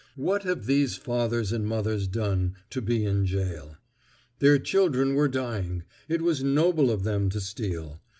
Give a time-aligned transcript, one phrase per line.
[0.15, 3.75] What have these fathers and mothers done to be in gaol?
[4.39, 8.01] Their children were dying; it was noble of them to steal.